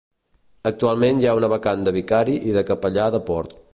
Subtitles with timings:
[0.69, 3.55] Actualment hi ha una vacant de vicari i de capellà de port.